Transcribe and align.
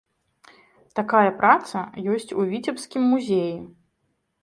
Такая 0.99 1.35
праца 1.43 1.85
ёсць 2.17 2.35
у 2.41 2.49
віцебскім 2.57 3.09
музеі. 3.15 3.57